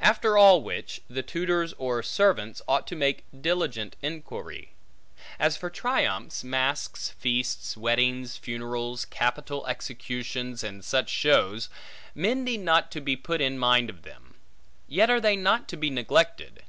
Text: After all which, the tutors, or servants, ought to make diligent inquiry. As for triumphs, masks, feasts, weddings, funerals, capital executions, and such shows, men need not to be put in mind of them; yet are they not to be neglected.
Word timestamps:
After 0.00 0.36
all 0.36 0.62
which, 0.62 1.00
the 1.08 1.22
tutors, 1.22 1.74
or 1.78 2.02
servants, 2.02 2.60
ought 2.66 2.88
to 2.88 2.96
make 2.96 3.22
diligent 3.40 3.94
inquiry. 4.02 4.72
As 5.38 5.56
for 5.56 5.70
triumphs, 5.70 6.42
masks, 6.42 7.10
feasts, 7.10 7.76
weddings, 7.76 8.36
funerals, 8.36 9.04
capital 9.04 9.64
executions, 9.68 10.64
and 10.64 10.84
such 10.84 11.08
shows, 11.08 11.68
men 12.16 12.42
need 12.42 12.62
not 12.62 12.90
to 12.90 13.00
be 13.00 13.14
put 13.14 13.40
in 13.40 13.56
mind 13.56 13.90
of 13.90 14.02
them; 14.02 14.34
yet 14.88 15.08
are 15.08 15.20
they 15.20 15.36
not 15.36 15.68
to 15.68 15.76
be 15.76 15.88
neglected. 15.88 16.64